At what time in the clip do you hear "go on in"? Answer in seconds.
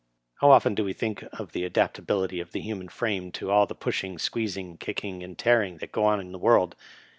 5.91-6.31